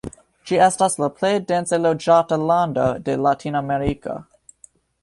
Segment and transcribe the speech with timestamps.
[0.51, 4.19] Ĝi estas la plej dense loĝata lando de Latinameriko.